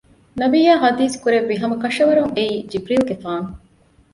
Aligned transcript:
ނަބިއްޔާ 0.39 0.73
ޙަދީޘް 0.83 1.17
ކުރެއްވި 1.23 1.55
ހަމަކަށަވަރުން 1.61 2.31
އެއީ 2.35 2.55
ޖިބްރީލުގެފާނު 2.71 3.47